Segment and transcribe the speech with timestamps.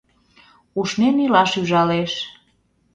[0.79, 2.13] Ушнен илаш ӱжалеш.